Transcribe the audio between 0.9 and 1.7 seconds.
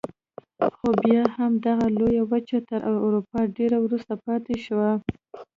بیا هم